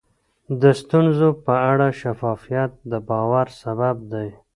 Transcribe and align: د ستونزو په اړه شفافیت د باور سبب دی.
د 0.61 0.63
ستونزو 0.81 1.27
په 1.45 1.53
اړه 1.71 1.87
شفافیت 2.01 2.71
د 2.91 2.93
باور 3.09 3.47
سبب 3.61 3.95
دی. 4.11 4.29